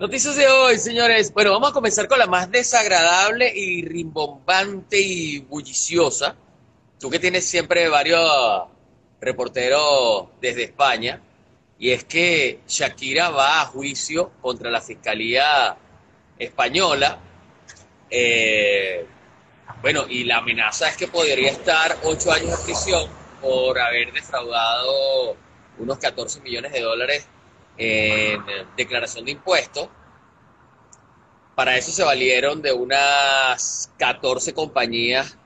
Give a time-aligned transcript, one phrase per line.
[0.00, 1.30] Noticias de hoy, señores.
[1.30, 6.34] Bueno, vamos a comenzar con la más desagradable y rimbombante y bulliciosa.
[6.98, 8.26] Tú que tienes siempre varios
[9.20, 11.20] reporteros desde España.
[11.78, 15.76] Y es que Shakira va a juicio contra la Fiscalía
[16.38, 17.18] Española.
[18.08, 19.04] Eh,
[19.82, 23.06] bueno, y la amenaza es que podría estar ocho años de prisión
[23.42, 25.36] por haber defraudado
[25.78, 27.28] unos 14 millones de dólares
[27.80, 28.44] en
[28.76, 29.88] declaración de impuestos.
[31.54, 35.36] Para eso se valieron de unas 14 compañías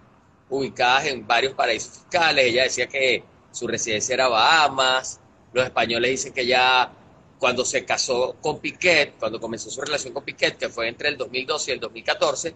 [0.51, 2.45] ubicadas en varios paraísos fiscales.
[2.47, 5.21] Ella decía que su residencia era Bahamas.
[5.53, 6.93] Los españoles dicen que ya
[7.39, 11.17] cuando se casó con Piquet, cuando comenzó su relación con Piquet, que fue entre el
[11.17, 12.55] 2012 y el 2014,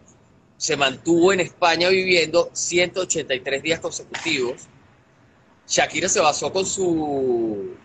[0.56, 4.66] se mantuvo en España viviendo 183 días consecutivos.
[5.68, 7.76] Shakira se basó con su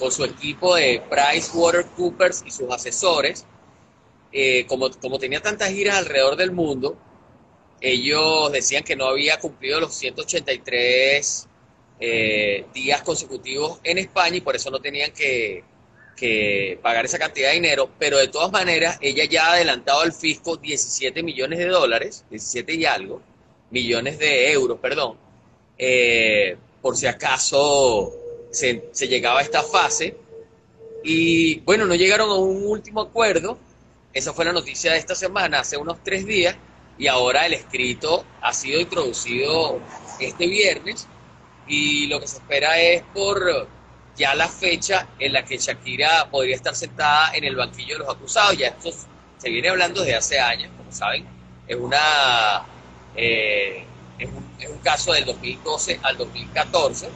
[0.00, 1.50] con su equipo de Price
[1.94, 3.44] Coopers y sus asesores,
[4.32, 6.96] eh, como, como tenía tantas giras alrededor del mundo,
[7.82, 11.46] ellos decían que no había cumplido los 183
[12.00, 15.64] eh, días consecutivos en España y por eso no tenían que,
[16.16, 20.14] que, pagar esa cantidad de dinero, pero de todas maneras ella ya ha adelantado al
[20.14, 23.20] fisco 17 millones de dólares, 17 y algo,
[23.70, 25.18] millones de euros, perdón,
[25.76, 28.19] eh, por si acaso
[28.50, 30.16] se, llegaba a esta fase.
[31.02, 33.58] Y bueno, no llegaron a un último acuerdo.
[34.12, 36.56] Esa fue la noticia de esta semana, hace unos tres días,
[36.98, 39.80] y ahora el escrito ha sido introducido
[40.18, 41.06] este viernes.
[41.66, 43.68] Y lo que se espera es por
[44.16, 48.08] ya la fecha en la que Shakira podría estar sentada en el banquillo de los
[48.08, 48.58] acusados.
[48.58, 48.90] Ya esto
[49.38, 51.24] se viene hablando desde hace años, como saben,
[51.66, 52.66] es una
[53.14, 53.84] eh,
[54.18, 57.08] un, es un caso del 2012 al 2014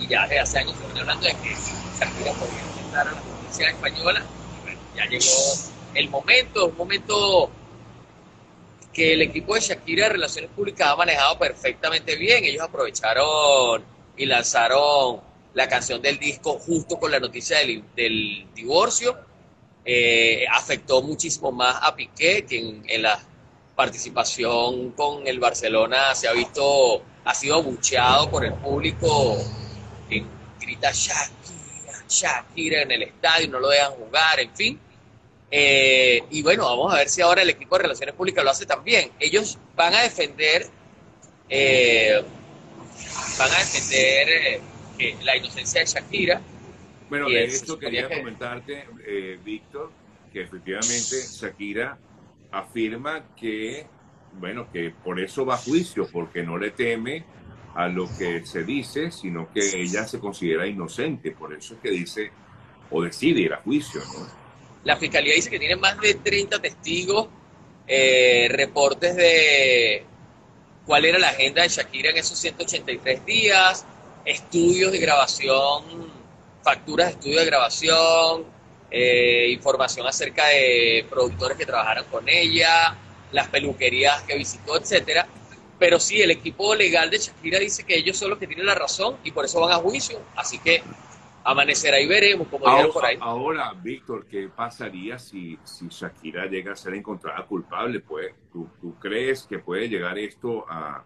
[0.00, 1.54] y ya desde hace años se hablando de que
[1.98, 4.24] Shakira podría enfrentar a la justicia española.
[4.62, 7.50] Bueno, ya llegó el momento, un momento
[8.92, 12.44] que el equipo de Shakira de Relaciones Públicas ha manejado perfectamente bien.
[12.44, 13.84] Ellos aprovecharon
[14.16, 15.20] y lanzaron
[15.54, 19.16] la canción del disco justo con la noticia del, del divorcio.
[19.84, 23.18] Eh, afectó muchísimo más a Piqué, que en, la
[23.74, 29.38] participación con el Barcelona se ha visto, ha sido abucheado por el público
[30.70, 34.80] grita Shakira, Shakira en el estadio, no lo dejan jugar, en fin.
[35.50, 38.66] Eh, y bueno, vamos a ver si ahora el equipo de Relaciones Públicas lo hace
[38.66, 39.10] también.
[39.18, 40.66] Ellos van a defender,
[41.48, 42.22] eh,
[43.36, 44.60] van a defender
[44.98, 46.40] eh, la inocencia de Shakira.
[47.08, 48.86] Bueno, de esto quería comentarte,
[49.44, 49.90] Víctor,
[50.32, 51.98] que efectivamente Shakira
[52.52, 53.86] afirma que,
[54.34, 57.24] bueno, que por eso va a juicio, porque no le teme
[57.74, 61.32] a lo que se dice, sino que ella se considera inocente.
[61.32, 62.30] Por eso es que dice
[62.90, 64.00] o decide ir a juicio.
[64.00, 64.26] ¿no?
[64.84, 67.28] La fiscalía dice que tiene más de 30 testigos,
[67.86, 70.04] eh, reportes de
[70.84, 73.86] cuál era la agenda de Shakira en esos 183 días,
[74.24, 75.84] estudios de grabación,
[76.62, 78.44] facturas de estudio de grabación,
[78.90, 82.96] eh, información acerca de productores que trabajaron con ella,
[83.30, 85.26] las peluquerías que visitó, etcétera
[85.80, 88.74] pero sí, el equipo legal de Shakira dice que ellos son los que tienen la
[88.74, 90.20] razón y por eso van a juicio.
[90.36, 90.82] Así que
[91.42, 93.16] amanecerá y veremos, como ahora, por ahí.
[93.18, 98.00] Ahora, Víctor, ¿qué pasaría si, si Shakira llega a ser encontrada culpable?
[98.00, 101.02] Pues, ¿tú, ¿tú crees que puede llegar esto a,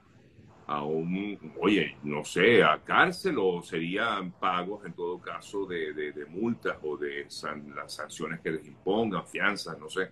[0.67, 6.27] a un, oye, no sé, a cárcel o serían pagos en todo caso de, de,
[6.27, 7.29] multas o de
[7.77, 10.11] las sanciones que les impongan, fianzas, no sé?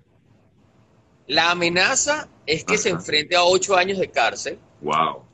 [1.27, 4.59] La amenaza es que se enfrente a ocho años de cárcel.
[4.81, 5.25] Wow.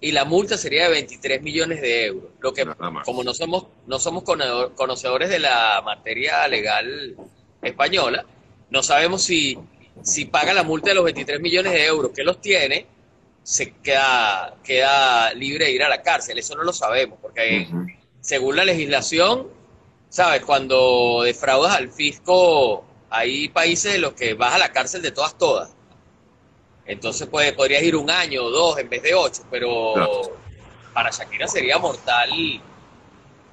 [0.00, 2.30] Y la multa sería de 23 millones de euros.
[2.40, 2.66] Lo que,
[3.04, 7.16] como no somos, no somos conocedores de la materia legal
[7.62, 8.26] española,
[8.70, 9.56] no sabemos si,
[10.02, 12.86] si paga la multa de los 23 millones de euros que los tiene,
[13.44, 16.38] se queda, queda libre de ir a la cárcel.
[16.38, 17.68] Eso no lo sabemos, porque
[18.20, 19.48] según la legislación,
[20.08, 20.44] ¿sabes?
[20.44, 25.36] Cuando defraudas al fisco hay países en los que vas a la cárcel de todas,
[25.36, 25.74] todas.
[26.86, 29.94] Entonces pues, podrías ir un año o dos en vez de ocho, pero
[30.94, 32.30] para Shakira sería mortal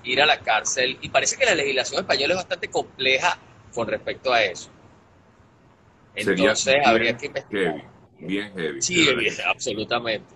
[0.04, 0.98] ir a la cárcel.
[1.02, 3.38] Y parece que la legislación española es bastante compleja
[3.74, 4.70] con respecto a eso.
[6.16, 7.84] Entonces habría que investigar.
[8.18, 8.82] bien heavy.
[8.82, 9.08] Sí,
[9.46, 10.34] absolutamente.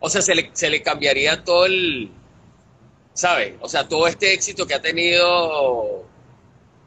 [0.00, 2.10] O sea, se le, se le cambiaría todo el,
[3.12, 3.54] ¿sabes?
[3.60, 6.09] O sea, todo este éxito que ha tenido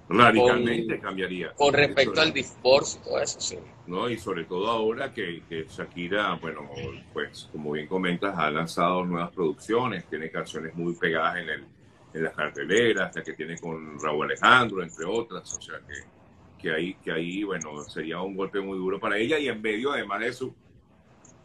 [0.09, 1.53] Radicalmente cambiaría.
[1.53, 3.57] Con respecto al divorcio y todo eso, sí.
[3.87, 4.09] ¿no?
[4.09, 6.69] Y sobre todo ahora que, que, Shakira, bueno,
[7.13, 11.65] pues como bien comentas, ha lanzado nuevas producciones, tiene canciones muy pegadas en, el,
[12.13, 16.71] en las carteleras, la que tiene con Raúl Alejandro, entre otras, o sea que, que
[16.71, 20.19] ahí, que ahí, bueno, sería un golpe muy duro para ella y en medio además
[20.21, 20.53] de su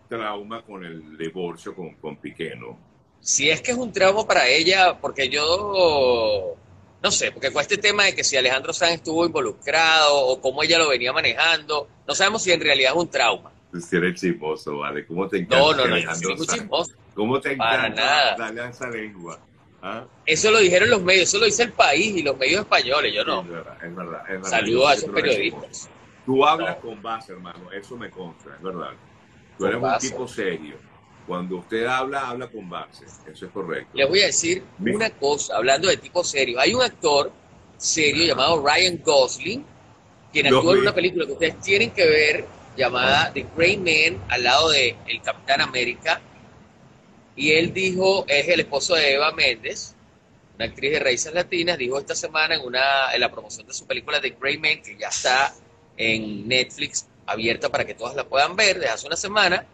[0.09, 2.79] trauma con el divorcio con, con Piqué, ¿no?
[3.21, 6.57] Si es que es un trauma para ella, porque yo
[7.03, 10.63] no sé, porque con este tema de que si Alejandro Sanz estuvo involucrado o cómo
[10.63, 13.53] ella lo venía manejando, no sabemos si en realidad es un trauma.
[13.81, 15.07] Si eres chismoso, ¿vale?
[15.07, 15.59] ¿Cómo te encanta?
[15.59, 16.93] No, no, no, yo no chismoso.
[17.15, 19.39] ¿Cómo te encanta darle a esa lengua?
[19.81, 20.05] ¿Ah?
[20.27, 23.25] Eso lo dijeron los medios, eso lo dice el país y los medios españoles, yo
[23.25, 23.43] no.
[23.43, 24.23] es verdad, es verdad.
[24.23, 24.51] Es verdad.
[24.51, 25.91] Saludos a esos periodistas.
[26.27, 28.91] Tú hablas con base, hermano, eso me consta, es verdad.
[29.57, 30.77] Tú eres un tipo serio.
[31.29, 33.91] Cuando usted habla, habla con base, eso es correcto.
[33.93, 36.59] Les voy a decir una cosa, hablando de tipo serio.
[36.59, 37.31] Hay un actor
[37.77, 39.63] serio llamado Ryan Gosling,
[40.33, 42.47] quien actuó en una película que ustedes tienen que ver
[42.79, 46.19] llamada The Great Man, al lado de El Capitán América.
[47.37, 49.95] Y él dijo, es el esposo de Eva Méndez,
[50.57, 53.87] una actriz de raíces latinas, dijo esta semana en, una, en la promoción de su
[53.87, 55.55] película The Grey Man, que ya está
[55.99, 59.67] en Netflix abierta para que todas la puedan ver desde hace una semana,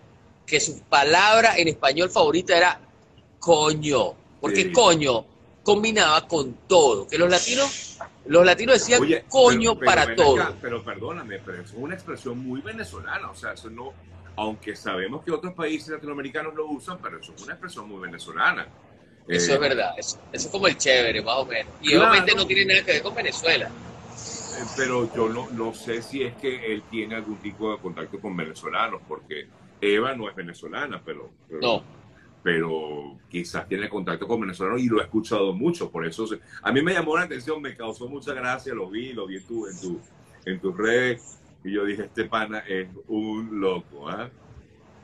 [0.46, 2.80] que su palabra en español favorita era
[3.38, 5.24] coño, porque coño
[5.62, 10.54] combinaba con todo, que los latinos, los latinos decían coño para todo.
[10.60, 13.92] pero perdóname, pero es una expresión muy venezolana, o sea, eso no
[14.36, 18.66] aunque sabemos que otros países latinoamericanos lo usan, pero eso es una expresión muy venezolana.
[19.28, 21.72] Eso es eh, verdad, eso, es como el chévere, más o menos.
[21.80, 23.66] Y obviamente no tiene nada que ver con Venezuela.
[23.68, 28.20] Eh, pero yo no, no sé si es que él tiene algún tipo de contacto
[28.20, 29.46] con venezolanos, porque
[29.92, 31.82] Eva no es venezolana, pero, no.
[32.42, 36.26] pero quizás tiene contacto con venezolanos y lo he escuchado mucho, por eso
[36.62, 39.46] a mí me llamó la atención, me causó mucha gracia, lo vi, lo vi en
[39.46, 40.00] tu, en tu,
[40.44, 44.30] en tus redes y yo dije, este pana es un loco, ¿ah?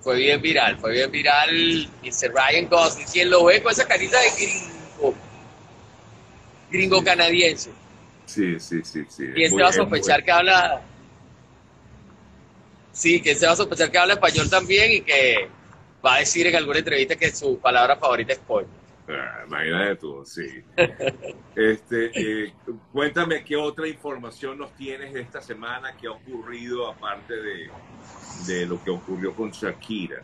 [0.00, 1.90] Fue bien viral, fue bien viral.
[2.02, 5.14] Dice Ryan Gosling, quien lo ve con esa carita de gringo,
[6.70, 7.70] gringo canadiense.
[8.26, 9.26] Sí, sí, sí, sí.
[9.34, 10.82] ¿Quién se va a sospechar que habla?
[12.92, 15.48] Sí, ¿quién se va a sospechar que habla español también y que
[16.04, 18.68] va a decir en alguna entrevista que su palabra favorita es coño?
[19.08, 20.62] Ah, imagínate tú, sí.
[21.56, 22.54] Este, eh,
[22.92, 27.68] cuéntame qué otra información nos tienes esta semana que ha ocurrido aparte de,
[28.46, 30.22] de lo que ocurrió con Shakira.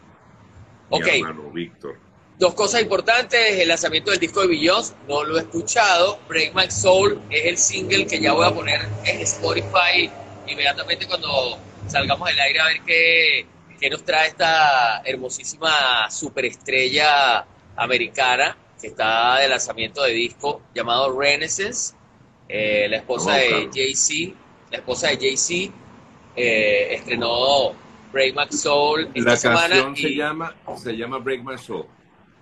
[0.88, 1.06] Ok.
[1.06, 1.98] hermano Víctor.
[2.38, 6.18] Dos cosas importantes, el lanzamiento del disco de Beyoncé, no lo he escuchado.
[6.28, 10.10] Break My Soul es el single que ya voy a poner en Spotify
[10.46, 13.46] inmediatamente cuando salgamos del aire a ver qué,
[13.78, 17.46] qué nos trae esta hermosísima superestrella
[17.76, 21.94] americana que está de lanzamiento de disco llamado Renaissance,
[22.48, 24.34] eh, la esposa de Jay-Z,
[24.70, 25.72] la esposa de Jay-Z
[26.36, 27.72] eh, estrenó
[28.12, 29.68] Break My Soul esta la semana.
[29.68, 31.86] Canción se llama, se llama Break My Soul.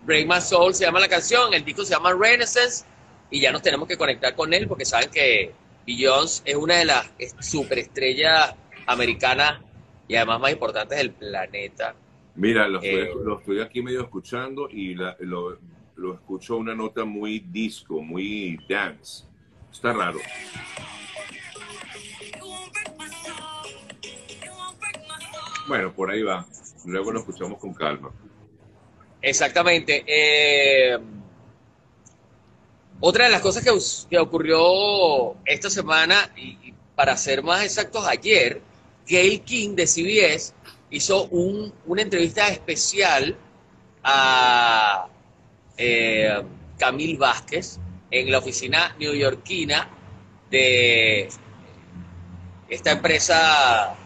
[0.02, 2.84] Break My Soul se llama la canción, el disco se llama Renaissance
[3.30, 5.52] y ya nos tenemos que conectar con él porque saben que
[5.86, 7.06] Beyoncé es una de las
[7.40, 8.54] superestrellas
[8.86, 9.60] americanas
[10.08, 11.94] y además más importantes del planeta.
[12.36, 15.58] Mira, lo, estoy, eh, lo estoy aquí medio escuchando y la, lo,
[15.96, 19.24] lo escucho una nota muy disco, muy dance.
[19.72, 20.18] Está raro.
[25.66, 26.46] Bueno, por ahí va.
[26.84, 28.10] Luego lo escuchamos con calma.
[29.22, 30.04] Exactamente.
[30.06, 30.98] Eh,
[33.00, 38.60] otra de las cosas que, ocurrió esta semana, y, para ser más exactos, ayer,
[39.06, 40.54] Gail King de CBS
[40.90, 43.36] hizo una entrevista especial
[44.02, 45.06] a
[45.76, 46.42] eh,
[46.78, 47.78] Camil Vázquez
[48.10, 49.88] en la oficina neoyorquina
[50.50, 51.28] de
[52.68, 53.96] esta empresa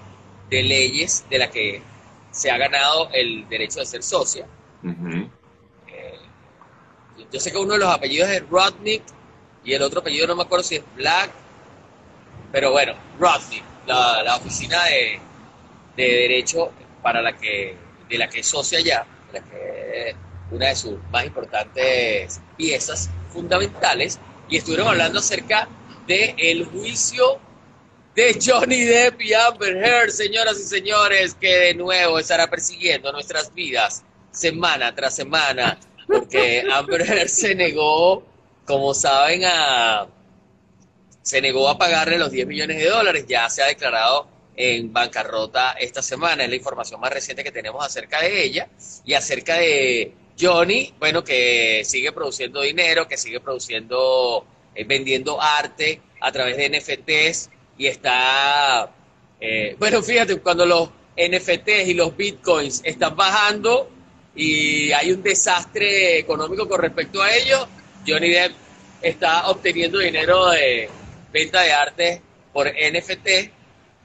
[0.49, 1.82] de leyes de la que
[2.30, 4.46] se ha ganado el derecho de ser socia.
[4.82, 6.18] Eh,
[7.30, 9.02] yo sé que uno de los apellidos es Rodnick
[9.64, 11.30] y el otro apellido no me acuerdo si es Black,
[12.52, 15.21] pero bueno, Rodnick, la, oficina de,
[15.97, 16.71] derecho
[17.02, 17.76] para la que
[18.09, 19.42] de la que es socia ya, la
[20.50, 24.18] una de sus más importantes piezas fundamentales,
[24.49, 25.68] y estuvieron hablando acerca
[26.07, 27.38] del el juicio
[28.14, 33.54] de Johnny Depp y Amber Heard, señoras y señores, que de nuevo estará persiguiendo nuestras
[33.54, 38.25] vidas semana tras semana, porque Amber Heard se negó,
[38.64, 40.09] como saben, a
[41.28, 45.73] se negó a pagarle los 10 millones de dólares, ya se ha declarado en bancarrota
[45.73, 48.66] esta semana, es la información más reciente que tenemos acerca de ella
[49.04, 56.00] y acerca de Johnny, bueno, que sigue produciendo dinero, que sigue produciendo, eh, vendiendo arte
[56.18, 58.90] a través de NFTs y está,
[59.38, 63.90] eh, bueno, fíjate, cuando los NFTs y los bitcoins están bajando
[64.35, 67.66] y hay un desastre económico con respecto a ellos,
[68.06, 68.52] Johnny Depp
[69.02, 70.88] está obteniendo dinero de
[71.32, 73.50] venta de arte por NFT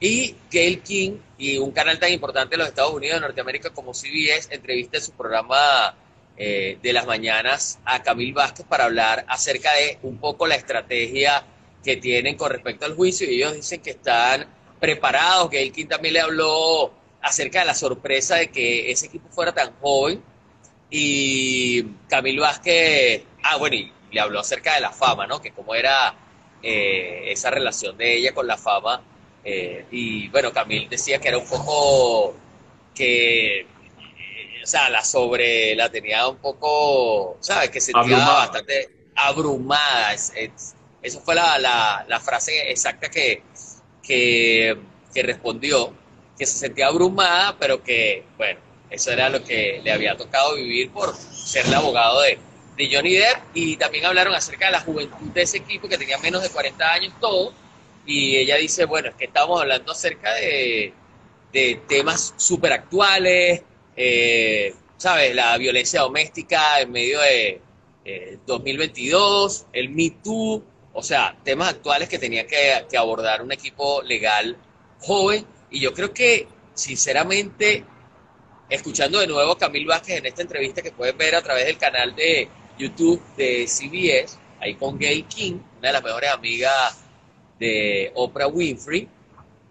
[0.00, 3.94] y Gail King y un canal tan importante de los Estados Unidos de Norteamérica como
[3.94, 5.94] CBS entrevista en su programa
[6.36, 11.44] eh, de las mañanas a Camil Vázquez para hablar acerca de un poco la estrategia
[11.82, 14.46] que tienen con respecto al juicio y ellos dicen que están
[14.80, 15.50] preparados.
[15.50, 19.72] Gail King también le habló acerca de la sorpresa de que ese equipo fuera tan
[19.80, 20.22] joven
[20.90, 25.40] y Camil Vázquez, ah bueno, y le habló acerca de la fama, ¿no?
[25.40, 26.14] Que cómo era
[26.66, 29.02] eh, esa relación de ella con la fama.
[29.44, 32.34] Eh, y bueno, Camil decía que era un poco
[32.94, 33.66] que, eh,
[34.62, 37.68] o sea, la sobre, la tenía un poco, ¿sabes?
[37.68, 40.14] Que se sentía bastante abrumada.
[40.14, 40.32] Es,
[41.02, 43.42] eso fue la, la, la, frase exacta que,
[44.02, 44.78] que,
[45.12, 45.92] que respondió,
[46.38, 50.90] que se sentía abrumada, pero que, bueno, eso era lo que le había tocado vivir
[50.90, 52.38] por ser el abogado de,
[52.76, 56.18] de Johnny Depp y también hablaron acerca de la juventud de ese equipo que tenía
[56.18, 57.52] menos de 40 años todo
[58.06, 60.92] y ella dice, bueno, es que estamos hablando acerca de,
[61.52, 63.62] de temas súper actuales,
[63.96, 65.34] eh, ¿sabes?
[65.34, 67.60] La violencia doméstica en medio de
[68.46, 70.62] 2022, eh, el Me Too,
[70.92, 74.56] o sea, temas actuales que tenía que, que abordar un equipo legal
[75.00, 77.84] joven y yo creo que, sinceramente,
[78.68, 81.78] escuchando de nuevo a Camil Vázquez en esta entrevista que puedes ver a través del
[81.78, 87.04] canal de YouTube de CBS, ahí con Gay King, una de las mejores amigas
[87.58, 89.08] de Oprah Winfrey.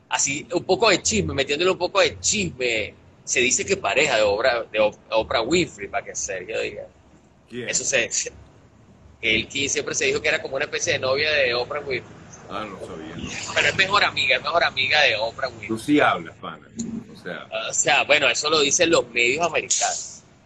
[0.09, 2.93] Así, un poco de chisme, metiéndole un poco de chisme.
[3.23, 4.79] Se dice que pareja de Oprah, de
[5.09, 6.87] Oprah Winfrey, para que Sergio diga.
[7.51, 8.09] Eso se.
[9.21, 12.23] El King siempre se dijo que era como una especie de novia de Oprah Winfrey.
[12.49, 13.15] Ah, no sabía.
[13.55, 15.67] Pero es mejor amiga, es mejor amiga de Oprah Winfrey.
[15.69, 16.67] Tú sí hablas, pana.
[17.11, 17.47] O sea.
[17.69, 20.12] O sea, bueno, eso lo dicen los medios americanos.